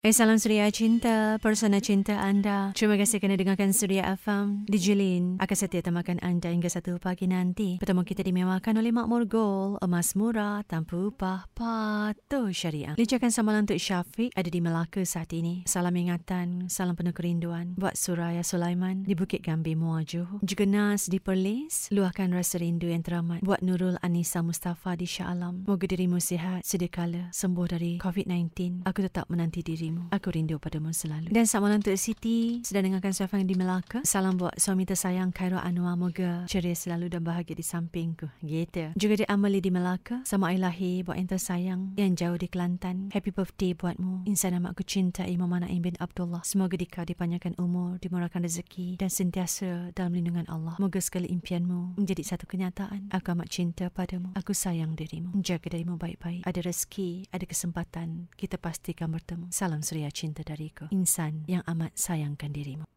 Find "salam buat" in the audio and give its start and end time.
34.06-34.54